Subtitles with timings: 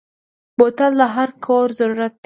[0.57, 2.19] بوتل د هر کور ضرورت دی.